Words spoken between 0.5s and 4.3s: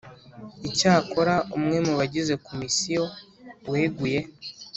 Icyakora umwe mu bagize Komisiyo weguye